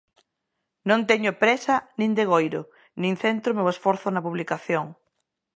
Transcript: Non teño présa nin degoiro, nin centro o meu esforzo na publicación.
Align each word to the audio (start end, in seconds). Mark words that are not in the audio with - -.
Non 0.89 1.01
teño 1.09 1.31
présa 1.41 1.75
nin 1.99 2.11
degoiro, 2.17 2.61
nin 3.01 3.13
centro 3.23 3.49
o 3.51 3.57
meu 3.57 3.67
esforzo 3.73 4.07
na 4.11 4.25
publicación. 4.27 4.85